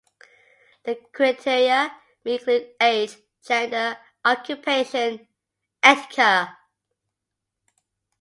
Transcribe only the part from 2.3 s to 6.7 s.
include age, gender, occupation, etc.